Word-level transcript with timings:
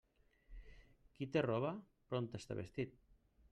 Qui 1.19 1.27
té 1.35 1.45
roba, 1.47 1.71
prompte 2.13 2.43
està 2.43 2.61
vestit. 2.63 3.01